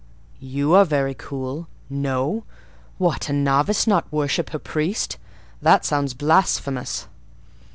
[0.39, 1.67] "You are very cool!
[1.87, 2.43] No!
[2.97, 3.29] What!
[3.29, 5.19] a novice not worship her priest!
[5.61, 7.05] That sounds blasphemous."